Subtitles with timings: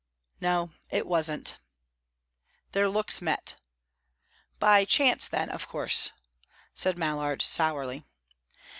[0.39, 1.57] "No, it wasn't."
[2.71, 3.53] Their looks met.
[4.57, 6.09] "By chance, then, of course?"
[6.73, 8.03] said Mallard, sourly.